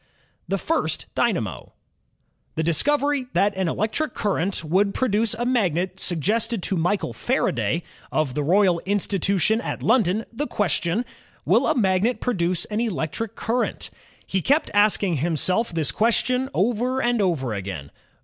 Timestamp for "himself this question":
15.17-16.49